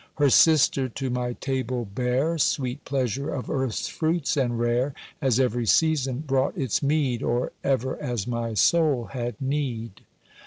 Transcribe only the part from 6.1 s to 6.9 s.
brought its